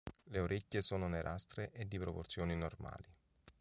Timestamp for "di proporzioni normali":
1.87-3.07